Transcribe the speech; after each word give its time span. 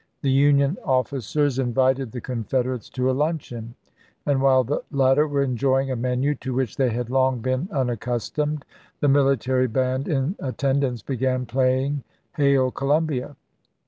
The 0.23 0.31
Union 0.31 0.77
officers 0.83 1.59
invited 1.59 2.11
the 2.11 2.21
Confederates 2.21 2.89
to 2.89 3.11
a 3.11 3.13
luncheon, 3.13 3.75
and 4.25 4.41
while 4.41 4.63
the 4.63 4.81
latter 4.89 5.27
were 5.27 5.43
enjoying 5.43 5.91
a 5.91 5.95
menu 5.95 6.33
to 6.41 6.55
which 6.55 6.75
they 6.75 6.89
had 6.89 7.11
long 7.11 7.37
been 7.39 7.69
unaccustomed, 7.71 8.65
the 8.99 9.07
military 9.07 9.67
band 9.67 10.07
in 10.07 10.37
attendance 10.39 11.03
began 11.03 11.45
playing" 11.45 12.01
Hail, 12.37 12.71
Columbia." 12.71 13.35